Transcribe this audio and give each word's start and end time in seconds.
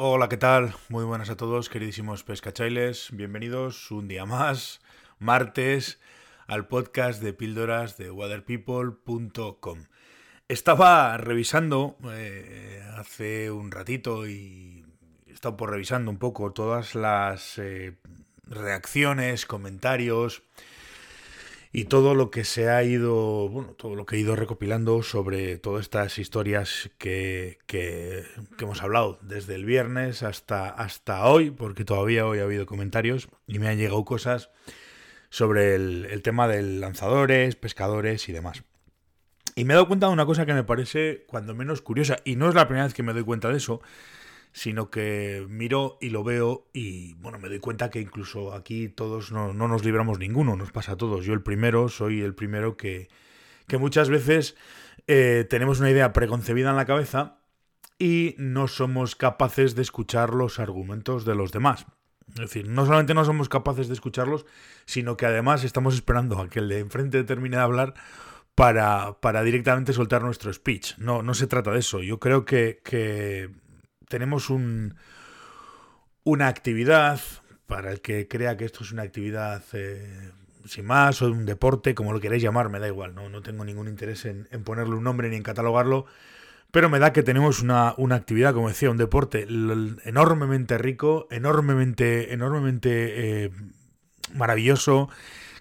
Hola, 0.00 0.28
¿qué 0.28 0.36
tal? 0.36 0.76
Muy 0.90 1.04
buenas 1.04 1.28
a 1.28 1.36
todos, 1.36 1.68
queridísimos 1.68 2.22
pescachailes. 2.22 3.08
Bienvenidos 3.10 3.90
un 3.90 4.06
día 4.06 4.26
más, 4.26 4.80
martes, 5.18 5.98
al 6.46 6.68
podcast 6.68 7.20
de 7.20 7.32
píldoras 7.32 7.96
de 7.96 8.12
waterpeople.com. 8.12 9.86
Estaba 10.46 11.16
revisando 11.16 11.96
eh, 12.12 12.80
hace 12.96 13.50
un 13.50 13.72
ratito 13.72 14.28
y 14.28 14.84
he 15.26 15.32
estado 15.32 15.56
por 15.56 15.72
revisando 15.72 16.12
un 16.12 16.18
poco 16.18 16.52
todas 16.52 16.94
las 16.94 17.58
eh, 17.58 17.96
reacciones, 18.44 19.46
comentarios 19.46 20.44
y 21.72 21.84
todo 21.84 22.14
lo 22.14 22.30
que 22.30 22.44
se 22.44 22.70
ha 22.70 22.82
ido, 22.82 23.48
bueno, 23.48 23.72
todo 23.72 23.94
lo 23.94 24.06
que 24.06 24.16
he 24.16 24.18
ido 24.18 24.36
recopilando 24.36 25.02
sobre 25.02 25.58
todas 25.58 25.82
estas 25.82 26.18
historias 26.18 26.90
que, 26.98 27.58
que, 27.66 28.24
hemos 28.58 28.82
hablado 28.82 29.18
desde 29.22 29.54
el 29.54 29.64
viernes 29.64 30.22
hasta, 30.22 30.68
hasta 30.68 31.26
hoy, 31.26 31.50
porque 31.50 31.84
todavía 31.84 32.26
hoy 32.26 32.38
ha 32.38 32.44
habido 32.44 32.66
comentarios 32.66 33.28
y 33.46 33.58
me 33.58 33.68
han 33.68 33.78
llegado 33.78 34.04
cosas 34.04 34.50
sobre 35.30 35.74
el, 35.74 36.06
el 36.10 36.22
tema 36.22 36.48
de 36.48 36.62
lanzadores, 36.62 37.54
pescadores 37.56 38.28
y 38.28 38.32
demás. 38.32 38.62
Y 39.54 39.64
me 39.64 39.74
he 39.74 39.76
dado 39.76 39.88
cuenta 39.88 40.06
de 40.06 40.12
una 40.12 40.24
cosa 40.24 40.46
que 40.46 40.54
me 40.54 40.64
parece 40.64 41.24
cuando 41.26 41.54
menos 41.54 41.82
curiosa, 41.82 42.16
y 42.24 42.36
no 42.36 42.48
es 42.48 42.54
la 42.54 42.66
primera 42.66 42.84
vez 42.84 42.94
que 42.94 43.02
me 43.02 43.12
doy 43.12 43.24
cuenta 43.24 43.48
de 43.48 43.56
eso, 43.56 43.82
sino 44.52 44.90
que 44.90 45.46
miro 45.48 45.98
y 46.00 46.10
lo 46.10 46.24
veo 46.24 46.68
y 46.72 47.14
bueno, 47.14 47.38
me 47.38 47.48
doy 47.48 47.60
cuenta 47.60 47.90
que 47.90 48.00
incluso 48.00 48.54
aquí 48.54 48.88
todos 48.88 49.32
no, 49.32 49.52
nos 49.52 49.84
libramos 49.84 50.18
ninguno, 50.18 50.56
nos 50.56 50.72
pasa 50.72 50.92
a 50.92 50.96
todos. 50.96 51.24
Yo 51.24 51.34
el 51.34 51.42
primero, 51.42 51.88
soy 51.88 52.22
el 52.22 52.34
primero 52.34 52.76
que, 52.76 53.08
que 53.66 53.78
muchas 53.78 54.08
veces 54.08 54.56
eh, 55.06 55.46
tenemos 55.48 55.80
una 55.80 55.90
idea 55.90 56.12
preconcebida 56.12 56.70
en 56.70 56.76
la 56.76 56.86
cabeza 56.86 57.38
y 57.98 58.34
no 58.38 58.68
somos 58.68 59.16
capaces 59.16 59.74
de 59.74 59.82
escuchar 59.82 60.34
los 60.34 60.58
argumentos 60.58 61.24
de 61.24 61.34
los 61.34 61.52
demás. 61.52 61.86
Es 62.30 62.36
decir, 62.40 62.68
no 62.68 62.84
solamente 62.84 63.14
no 63.14 63.24
somos 63.24 63.48
capaces 63.48 63.88
de 63.88 63.94
escucharlos, 63.94 64.44
sino 64.84 65.16
que 65.16 65.26
además 65.26 65.64
estamos 65.64 65.94
esperando 65.94 66.40
a 66.40 66.48
que 66.48 66.58
el 66.58 66.68
de 66.68 66.80
enfrente 66.80 67.24
termine 67.24 67.56
de 67.56 67.62
hablar 67.62 67.94
para, 68.54 69.18
para 69.20 69.42
directamente 69.42 69.92
soltar 69.92 70.22
nuestro 70.22 70.52
speech. 70.52 70.98
No, 70.98 71.22
no 71.22 71.34
se 71.34 71.46
trata 71.46 71.70
de 71.70 71.78
eso. 71.78 72.02
Yo 72.02 72.18
creo 72.18 72.44
que, 72.44 72.80
que 72.84 73.50
tenemos 74.08 74.50
un, 74.50 74.96
una 76.24 76.48
actividad, 76.48 77.20
para 77.66 77.92
el 77.92 78.00
que 78.00 78.28
crea 78.28 78.56
que 78.56 78.64
esto 78.64 78.82
es 78.82 78.92
una 78.92 79.02
actividad 79.02 79.62
eh, 79.74 80.30
sin 80.64 80.86
más, 80.86 81.22
o 81.22 81.30
un 81.30 81.46
deporte, 81.46 81.94
como 81.94 82.12
lo 82.12 82.20
queréis 82.20 82.42
llamar, 82.42 82.68
me 82.68 82.78
da 82.78 82.88
igual, 82.88 83.14
no, 83.14 83.28
no 83.28 83.42
tengo 83.42 83.64
ningún 83.64 83.88
interés 83.88 84.24
en, 84.24 84.46
ponerle 84.64 84.94
un 84.94 85.04
nombre 85.04 85.28
ni 85.28 85.36
en 85.36 85.42
catalogarlo, 85.42 86.06
pero 86.70 86.88
me 86.88 86.98
da 86.98 87.12
que 87.12 87.22
tenemos 87.22 87.60
una, 87.60 87.94
una 87.96 88.16
actividad, 88.16 88.52
como 88.52 88.68
decía, 88.68 88.90
un 88.90 88.98
deporte 88.98 89.46
enormemente 90.04 90.76
rico, 90.78 91.26
enormemente, 91.30 92.32
enormemente 92.32 93.44
eh, 93.44 93.50
maravilloso, 94.34 95.08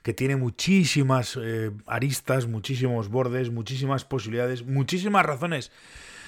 que 0.04 0.14
tiene 0.14 0.36
muchísimas 0.36 1.38
eh, 1.42 1.72
aristas, 1.86 2.48
muchísimos 2.48 3.10
bordes, 3.10 3.52
muchísimas 3.52 4.06
posibilidades, 4.06 4.66
muchísimas 4.66 5.26
razones 5.26 5.72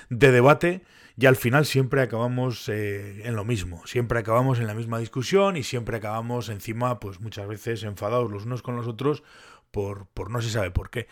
de 0.09 0.31
debate 0.31 0.81
y 1.19 1.25
al 1.25 1.35
final 1.35 1.65
siempre 1.65 2.01
acabamos 2.01 2.69
eh, 2.69 3.27
en 3.27 3.35
lo 3.35 3.43
mismo, 3.43 3.85
siempre 3.85 4.19
acabamos 4.19 4.59
en 4.59 4.67
la 4.67 4.73
misma 4.73 4.99
discusión 4.99 5.57
y 5.57 5.63
siempre 5.63 5.97
acabamos 5.97 6.47
encima, 6.47 6.99
pues 7.01 7.19
muchas 7.19 7.45
veces 7.45 7.83
enfadados 7.83 8.31
los 8.31 8.45
unos 8.45 8.61
con 8.61 8.77
los 8.77 8.87
otros 8.87 9.23
por, 9.71 10.07
por 10.07 10.31
no 10.31 10.41
se 10.41 10.49
sabe 10.49 10.71
por 10.71 10.89
qué. 10.89 11.07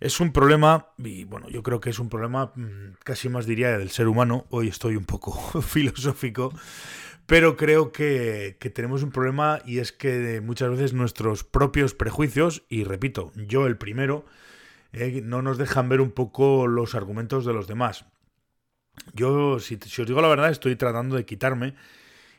Es 0.00 0.20
un 0.20 0.32
problema, 0.32 0.88
y 0.98 1.24
bueno, 1.24 1.48
yo 1.48 1.62
creo 1.62 1.80
que 1.80 1.88
es 1.88 1.98
un 1.98 2.10
problema 2.10 2.52
mm, 2.54 2.98
casi 3.04 3.30
más 3.30 3.46
diría 3.46 3.78
del 3.78 3.90
ser 3.90 4.06
humano, 4.06 4.46
hoy 4.50 4.68
estoy 4.68 4.96
un 4.96 5.06
poco 5.06 5.32
filosófico, 5.62 6.52
pero 7.24 7.56
creo 7.56 7.90
que, 7.90 8.58
que, 8.60 8.68
tenemos 8.68 9.02
un 9.02 9.10
problema 9.10 9.60
y 9.64 9.78
es 9.78 9.92
que 9.92 10.42
muchas 10.42 10.70
veces 10.70 10.92
nuestros 10.92 11.42
propios 11.42 11.94
prejuicios, 11.94 12.64
y 12.68 12.84
repito, 12.84 13.32
yo 13.34 13.66
el 13.66 13.78
primero, 13.78 14.26
eh, 14.92 15.22
no 15.24 15.40
nos 15.40 15.56
dejan 15.56 15.88
ver 15.88 16.02
un 16.02 16.10
poco 16.10 16.66
los 16.66 16.94
argumentos 16.94 17.46
de 17.46 17.54
los 17.54 17.66
demás. 17.66 18.04
Yo, 19.14 19.58
si, 19.60 19.76
os 19.76 20.06
digo 20.06 20.20
la 20.20 20.28
verdad, 20.28 20.50
estoy 20.50 20.76
tratando 20.76 21.16
de 21.16 21.24
quitarme 21.24 21.74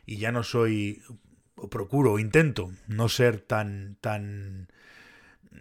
y 0.06 0.16
ya 0.16 0.32
no 0.32 0.42
soy, 0.42 1.02
o 1.54 1.68
procuro, 1.68 2.12
o 2.12 2.18
intento 2.18 2.70
no 2.86 3.08
ser 3.08 3.40
tan, 3.40 3.96
tan, 4.00 4.68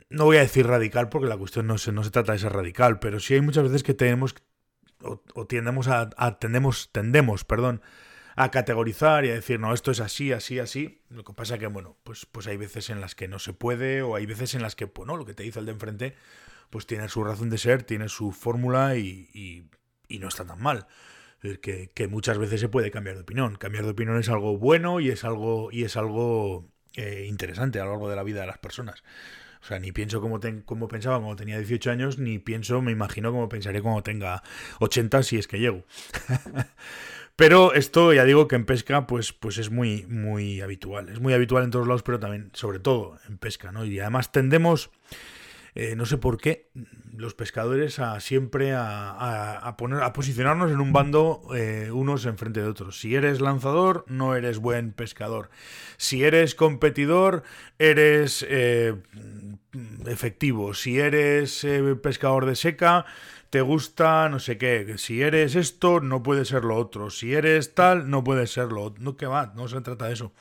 no 0.10 0.26
voy 0.26 0.38
a 0.38 0.42
decir 0.42 0.68
radical 0.68 1.10
porque 1.10 1.28
la 1.28 1.38
cuestión 1.38 1.68
no 1.68 1.78
se, 1.78 1.92
no 1.92 2.04
se 2.04 2.12
trata 2.12 2.34
de 2.34 2.40
ser 2.40 2.54
radical, 2.54 3.00
pero 3.00 3.20
sí 3.20 3.34
hay 3.34 3.42
muchas 3.42 3.64
veces 3.64 3.84
que 3.84 3.94
tenemos, 3.94 4.36
o, 5.02 5.22
o 5.34 5.48
tendemos 5.48 5.88
a, 5.88 6.10
tendemos, 6.40 6.92
tendemos, 6.92 7.44
perdón, 7.44 7.81
a 8.36 8.52
categorizar 8.52 9.26
y 9.26 9.31
a 9.31 9.34
decir, 9.34 9.60
no, 9.60 9.74
esto 9.74 9.92
es 9.92 10.00
así, 10.00 10.31
así, 10.31 10.60
así. 10.60 11.02
Lo 11.10 11.26
que 11.26 11.34
pasa 11.34 11.58
que, 11.58 11.68
bueno, 11.68 11.98
pues, 12.04 12.26
pues 12.26 12.48
hay 12.48 12.56
veces 12.56 12.90
en 12.90 13.02
las 13.02 13.14
que 13.14 13.28
no 13.28 13.38
se 13.38 13.52
puede 13.52 14.02
o 14.02 14.16
hay 14.16 14.26
veces 14.26 14.56
en 14.56 14.62
las 14.62 14.76
que, 14.76 14.88
pues 14.88 15.06
no, 15.08 15.18
lo 15.18 15.26
que 15.26 15.34
te 15.34 15.44
dice 15.44 15.60
el 15.60 15.66
de 15.66 15.74
enfrente, 15.74 16.16
pues 16.70 16.88
tiene 16.88 17.10
su 17.10 17.24
razón 17.24 17.50
de 17.50 17.58
ser, 17.58 17.84
tiene 17.84 18.08
su 18.08 18.31
fórmula 18.31 18.96
y 18.96 19.30
y 19.34 19.70
no 20.18 20.28
está 20.28 20.46
tan 20.46 20.59
mal. 20.59 20.88
Que, 21.62 22.08
muchas 22.09 22.38
veces 22.38 22.59
se 22.59 22.68
puede 22.68 22.90
cambiar 22.90 23.16
de 23.16 23.22
opinión. 23.22 23.56
Cambiar 23.56 23.86
de 23.86 23.92
opinión 23.92 24.18
es 24.18 24.30
algo 24.30 24.58
bueno 24.58 25.00
y 25.00 25.09
es 25.09 25.24
algo, 25.24 25.70
y 25.72 25.84
es 25.84 25.96
algo 25.96 26.68
eh, 26.96 27.25
interesante 27.30 27.80
a 27.80 27.86
lo 27.86 27.92
largo 27.92 28.09
de 28.09 28.16
la 28.16 28.24
vida 28.24 28.42
de 28.42 28.48
las 28.48 28.58
personas. 28.58 29.03
O 29.62 29.66
sea, 29.66 29.80
ni 29.80 29.92
pienso 29.92 30.22
como, 30.22 30.40
como 30.66 30.88
pensaba 30.88 31.18
cuando 31.18 31.36
tenía 31.36 31.58
18 31.58 31.92
años, 31.92 32.18
ni 32.18 32.40
pienso, 32.40 32.81
me 32.81 32.92
imagino 32.92 33.31
cómo 33.31 33.50
pensaré 33.50 33.81
cuando 33.81 34.03
tenga 34.03 34.42
80 34.80 35.24
si 35.24 35.38
es 35.38 35.48
que 35.48 35.59
llego. 35.59 35.86
pero 37.36 37.74
esto 37.74 38.14
ya 38.14 38.24
digo 38.25 38.48
que 38.48 38.56
en 38.56 38.66
pesca 38.66 39.06
pues, 39.06 39.34
pues 39.34 39.58
es 39.58 39.69
muy, 39.69 40.06
muy 40.08 40.62
habitual. 40.62 41.09
Es 41.09 41.19
muy 41.19 41.34
habitual 41.34 41.64
en 41.64 41.72
todos 41.72 41.88
lados, 41.88 42.03
pero 42.03 42.19
también, 42.19 42.52
sobre 42.53 42.80
todo, 42.80 43.19
en 43.28 43.38
pesca, 43.38 43.72
¿no? 43.72 43.86
Y 43.86 44.00
además 44.00 44.31
tendemos 44.31 44.92
eh, 45.81 45.95
no 45.95 46.06
sé 46.06 46.17
por 46.17 46.38
qué, 46.38 46.67
los 47.16 47.35
pescadores 47.35 48.00
a 48.00 48.19
siempre 48.19 48.73
a, 48.75 49.75
poner, 49.78 50.03
a 50.03 50.12
posicionarnos 50.12 50.72
en 50.72 50.81
un 50.81 50.91
bando 50.91 51.41
eh, 51.56 51.90
unos 51.90 52.25
enfrente 52.25 52.62
de 52.62 52.67
otros. 52.67 53.00
Si 53.00 53.16
eres 53.16 53.40
lanzador, 53.40 54.03
no 54.09 54.35
eres 54.35 54.57
buen 54.59 54.91
pescador. 54.91 55.50
Si 55.95 56.25
eres 56.25 56.53
competidor, 56.53 57.44
eres 57.78 58.45
eh, 58.50 58.94
efectivo. 60.06 60.73
Si 60.73 61.00
eres 61.00 61.66
pescador 62.03 62.45
de 62.45 62.57
seca, 62.57 63.06
te 63.50 63.62
gusta 63.62 64.28
no 64.28 64.39
sé 64.39 64.57
qué. 64.57 64.97
Si 64.97 65.22
eres 65.22 65.56
esto, 65.56 66.01
no 66.01 66.23
puede 66.23 66.44
ser 66.44 66.66
lo 66.66 66.75
otro. 66.75 67.09
Si 67.09 67.34
eres 67.34 67.73
tal, 67.73 68.09
no 68.09 68.22
puede 68.22 68.47
ser 68.47 68.73
lo 68.73 68.84
otro. 68.84 69.01
No, 69.01 69.16
que 69.16 69.28
va, 69.28 69.53
no 69.56 69.69
se 69.69 69.79
trata 69.79 70.07
de 70.07 70.13
eso. 70.13 70.34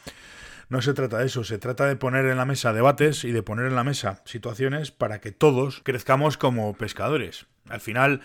No 0.69 0.83
se 0.83 0.93
trata 0.93 1.19
de 1.19 1.27
eso, 1.27 1.45
se 1.45 1.59
trata 1.59 1.87
de 1.87 1.97
poner 1.97 2.27
en 2.27 2.37
la 2.37 2.45
mesa 2.45 2.73
debates 2.73 3.25
y 3.25 3.33
de 3.33 3.43
poner 3.43 3.67
en 3.67 3.75
la 3.75 3.85
mesa 3.85 4.23
situaciones 4.27 4.91
para 4.91 5.21
que 5.21 5.33
todos 5.33 5.81
crezcamos 5.83 6.37
como 6.37 6.75
pescadores. 6.75 7.47
Al 7.69 7.81
final, 7.81 8.21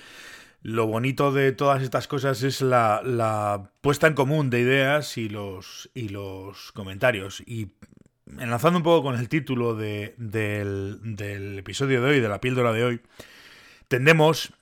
lo 0.61 0.87
bonito 0.87 1.31
de 1.31 1.53
todas 1.53 1.81
estas 1.81 2.07
cosas 2.07 2.43
es 2.43 2.61
la, 2.61 3.71
puesta 3.81 4.07
en 4.07 4.13
común 4.13 4.49
de 4.49 4.59
ideas 4.59 5.17
y 5.17 5.29
los, 5.29 5.89
y 5.93 6.09
los 6.09 6.73
comentarios. 6.73 7.41
Y 7.45 7.71
enlazando 8.37 8.77
un 8.77 8.83
poco 8.83 9.03
con 9.03 9.17
el 9.17 9.29
título 9.29 9.75
del, 9.75 10.13
del 10.17 11.59
episodio 11.59 12.01
de 12.01 12.09
hoy, 12.09 12.19
de 12.19 12.29
la 12.29 12.41
píldora 12.41 12.73
de 12.73 12.83
hoy, 12.83 13.01
tendemos 13.87 14.53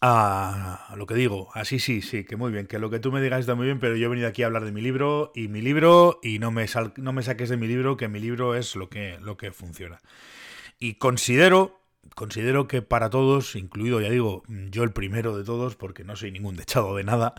a 0.00 0.94
lo 0.96 1.06
que 1.06 1.14
digo, 1.14 1.50
así 1.54 1.78
sí, 1.78 2.02
sí, 2.02 2.24
que 2.24 2.36
muy 2.36 2.52
bien, 2.52 2.66
que 2.66 2.78
lo 2.78 2.90
que 2.90 2.98
tú 2.98 3.12
me 3.12 3.20
digas 3.20 3.40
está 3.40 3.54
muy 3.54 3.66
bien, 3.66 3.80
pero 3.80 3.96
yo 3.96 4.06
he 4.06 4.10
venido 4.10 4.28
aquí 4.28 4.42
a 4.42 4.46
hablar 4.46 4.64
de 4.64 4.72
mi 4.72 4.80
libro 4.80 5.32
y 5.34 5.48
mi 5.48 5.60
libro 5.60 6.18
y 6.22 6.38
no 6.38 6.50
me, 6.50 6.66
no 6.96 7.12
me 7.12 7.22
saques 7.22 7.48
de 7.48 7.56
mi 7.56 7.66
libro, 7.66 7.96
que 7.96 8.08
mi 8.08 8.20
libro 8.20 8.54
es 8.54 8.76
lo 8.76 8.88
que, 8.88 9.18
lo 9.20 9.36
que 9.36 9.52
funciona. 9.52 10.00
Y 10.78 10.94
considero, 10.94 11.80
considero 12.14 12.68
que 12.68 12.82
para 12.82 13.10
todos, 13.10 13.54
incluido, 13.56 14.00
ya 14.00 14.10
digo, 14.10 14.42
yo 14.48 14.82
el 14.82 14.92
primero 14.92 15.36
de 15.36 15.44
todos, 15.44 15.76
porque 15.76 16.04
no 16.04 16.16
soy 16.16 16.32
ningún 16.32 16.56
dechado 16.56 16.96
de 16.96 17.04
nada, 17.04 17.34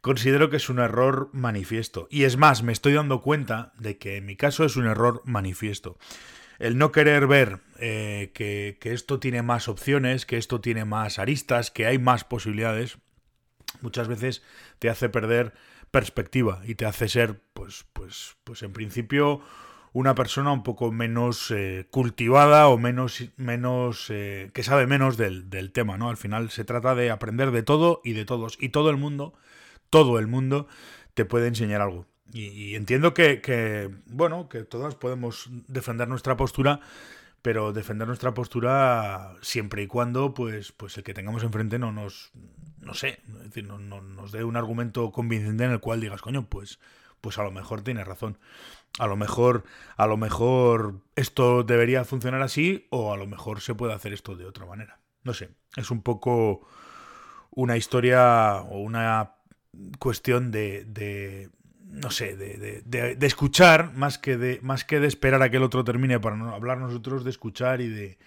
considero 0.00 0.50
que 0.50 0.56
es 0.56 0.68
un 0.68 0.80
error 0.80 1.30
manifiesto. 1.32 2.06
Y 2.10 2.24
es 2.24 2.36
más, 2.36 2.62
me 2.62 2.72
estoy 2.72 2.94
dando 2.94 3.22
cuenta 3.22 3.72
de 3.78 3.96
que 3.98 4.16
en 4.16 4.26
mi 4.26 4.36
caso 4.36 4.64
es 4.64 4.76
un 4.76 4.86
error 4.86 5.22
manifiesto 5.24 5.98
el 6.58 6.78
no 6.78 6.92
querer 6.92 7.26
ver 7.26 7.60
eh, 7.78 8.30
que, 8.34 8.78
esto 8.82 9.18
tiene 9.18 9.42
más 9.42 9.68
opciones, 9.68 10.26
que 10.26 10.36
esto 10.36 10.60
tiene 10.60 10.84
más 10.84 11.18
aristas, 11.18 11.70
que 11.70 11.86
hay 11.86 11.98
más 11.98 12.24
posibilidades, 12.24 12.98
muchas 13.80 14.08
veces 14.08 14.42
te 14.78 14.90
hace 14.90 15.08
perder 15.08 15.54
perspectiva 15.90 16.62
y 16.64 16.74
te 16.74 16.86
hace 16.86 17.08
ser, 17.08 17.40
pues, 17.52 17.84
pues, 17.92 18.36
pues 18.44 18.62
en 18.62 18.72
principio, 18.72 19.40
una 19.92 20.14
persona 20.14 20.52
un 20.52 20.62
poco 20.62 20.90
menos 20.90 21.50
eh, 21.50 21.86
cultivada 21.90 22.68
o 22.68 22.78
menos, 22.78 23.24
menos 23.36 24.10
eh, 24.10 24.50
que 24.52 24.62
sabe 24.64 24.86
menos 24.86 25.16
del, 25.16 25.50
del, 25.50 25.70
tema, 25.70 25.96
¿no? 25.96 26.10
Al 26.10 26.16
final 26.16 26.50
se 26.50 26.64
trata 26.64 26.94
de 26.96 27.10
aprender 27.10 27.52
de 27.52 27.62
todo 27.62 28.00
y 28.02 28.12
de 28.12 28.24
todos. 28.24 28.56
Y 28.60 28.70
todo 28.70 28.90
el 28.90 28.96
mundo, 28.96 29.34
todo 29.90 30.18
el 30.18 30.26
mundo 30.26 30.66
te 31.14 31.24
puede 31.24 31.46
enseñar 31.46 31.80
algo. 31.80 32.06
Y, 32.32 32.74
entiendo 32.74 33.14
que, 33.14 33.90
bueno, 34.06 34.48
que 34.48 34.64
todos 34.64 34.94
podemos 34.96 35.48
defender 35.68 36.08
nuestra 36.08 36.36
postura, 36.36 36.80
pero 37.42 37.72
defender 37.72 38.08
nuestra 38.08 38.32
postura 38.34 39.36
siempre 39.42 39.82
y 39.82 39.86
cuando, 39.86 40.34
pues, 40.34 40.72
pues 40.72 40.96
el 40.96 41.04
que 41.04 41.14
tengamos 41.14 41.42
enfrente 41.42 41.78
no 41.78 41.92
nos, 41.92 42.32
no 42.80 42.94
sé, 42.94 43.20
es 43.28 43.44
decir, 43.44 43.64
no, 43.66 43.78
nos 43.78 44.32
dé 44.32 44.44
un 44.44 44.56
argumento 44.56 45.12
convincente 45.12 45.64
en 45.64 45.70
el 45.72 45.80
cual 45.80 46.00
digas, 46.00 46.22
coño, 46.22 46.48
pues, 46.48 46.80
pues 47.20 47.38
a 47.38 47.42
lo 47.42 47.50
mejor 47.50 47.82
tiene 47.82 48.04
razón. 48.04 48.38
A 48.98 49.06
lo 49.06 49.16
mejor, 49.16 49.64
a 49.96 50.06
lo 50.06 50.16
mejor 50.16 51.00
esto 51.16 51.64
debería 51.64 52.04
funcionar 52.04 52.42
así, 52.42 52.86
o 52.90 53.12
a 53.12 53.16
lo 53.16 53.26
mejor 53.26 53.60
se 53.60 53.74
puede 53.74 53.92
hacer 53.92 54.12
esto 54.12 54.36
de 54.36 54.46
otra 54.46 54.66
manera. 54.66 54.98
No 55.22 55.34
sé, 55.34 55.50
es 55.76 55.90
un 55.90 56.02
poco 56.02 56.66
una 57.50 57.76
historia 57.76 58.56
o 58.62 58.78
una 58.80 59.34
cuestión 59.98 60.50
de, 60.50 60.84
de 60.84 61.50
no 61.94 62.10
sé, 62.10 62.36
de, 62.36 62.82
de, 62.84 63.14
de, 63.14 63.26
escuchar 63.26 63.94
más 63.94 64.18
que 64.18 64.36
de, 64.36 64.58
más 64.62 64.84
que 64.84 65.00
de 65.00 65.06
esperar 65.06 65.42
a 65.42 65.50
que 65.50 65.58
el 65.58 65.62
otro 65.62 65.84
termine 65.84 66.18
para 66.20 66.36
no 66.36 66.54
hablar 66.54 66.78
nosotros, 66.78 67.24
de 67.24 67.30
escuchar 67.30 67.80
y 67.80 67.88
de, 67.88 68.18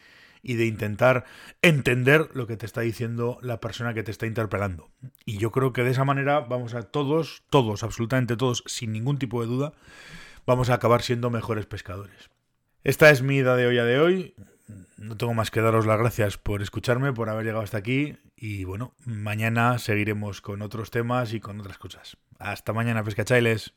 y 0.42 0.56
de 0.56 0.66
intentar 0.66 1.25
entender 1.62 2.30
lo 2.34 2.48
que 2.48 2.58
te 2.58 2.66
está 2.66 2.81
diciendo 2.81 3.38
la 3.42 3.60
persona 3.60 3.94
que 3.94 4.04
te 4.04 4.12
está 4.12 4.25
interpelando. 4.25 4.90
Y 5.25 5.38
yo 5.38 5.52
creo 5.52 5.74
que 5.74 5.84
de 5.84 5.92
esa 5.92 6.06
manera 6.06 6.40
vamos 6.40 6.74
a 6.74 6.84
todos, 6.84 7.44
todos, 7.50 7.84
absolutamente 7.84 8.38
todos, 8.38 8.64
sin 8.66 8.94
ningún 8.94 9.19
tipo 9.19 9.42
de 9.42 9.48
duda, 9.48 9.74
vamos 10.46 10.70
a 10.70 10.75
acabar 10.75 11.02
siendo 11.02 11.30
mejores 11.30 11.66
pescadores. 11.66 12.30
Esta 12.84 13.10
es 13.10 13.22
mi 13.22 13.38
idea 13.38 13.56
de 13.56 13.68
hoy 13.68 13.78
a 13.80 13.84
de 13.84 14.00
hoy. 14.00 14.36
No 14.98 15.16
tengo 15.16 15.34
más 15.36 15.52
que 15.52 15.62
daros 15.62 15.86
las 15.86 16.00
gracias 16.00 16.38
por 16.38 16.64
escucharme, 16.64 17.14
por 17.14 17.30
haber 17.30 17.46
llegado 17.46 17.64
hasta 17.64 17.78
aquí. 17.78 18.18
Y 18.36 18.64
bueno, 18.64 18.96
mañana 19.06 19.78
seguiremos 19.78 20.42
con 20.42 20.64
otros 20.64 20.90
temas 20.90 21.34
y 21.34 21.40
con 21.40 21.60
otras 21.60 21.78
cosas. 21.78 22.18
Hasta 22.40 22.74
mañana, 22.74 23.04
pescachailes. 23.04 23.74